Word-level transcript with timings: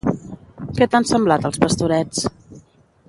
Què 0.79 0.87
t'han 0.93 1.05
semblat 1.09 1.45
els 1.51 1.61
Pastorets? 1.65 2.25